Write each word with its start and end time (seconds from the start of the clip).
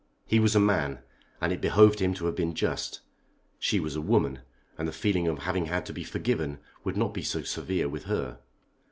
He 0.25 0.39
was 0.39 0.55
a 0.55 0.59
man, 0.59 1.03
and 1.39 1.53
it 1.53 1.61
behoved 1.61 1.99
him 1.99 2.15
to 2.15 2.25
have 2.25 2.35
been 2.35 2.55
just. 2.55 3.01
She 3.59 3.79
was 3.79 3.95
a 3.95 4.01
woman, 4.01 4.39
and 4.75 4.87
the 4.87 4.91
feeling 4.91 5.27
of 5.27 5.37
having 5.37 5.67
had 5.67 5.85
to 5.85 5.93
be 5.93 6.03
forgiven 6.03 6.57
would 6.83 6.97
not 6.97 7.13
be 7.13 7.21
so 7.21 7.43
severe 7.43 7.87
with 7.87 8.05
her. 8.05 8.39